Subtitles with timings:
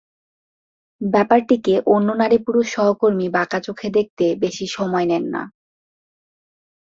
[1.01, 5.41] ব্যাপারটিকে অন্য নারী-পুরুষ সহকর্মী বাঁকা চোখে দেখতে বেশি সময় নেন না।